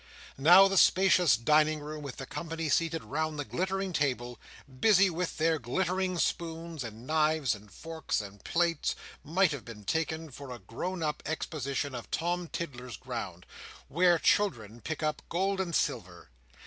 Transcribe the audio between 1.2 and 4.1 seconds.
dining room, with the company seated round the glittering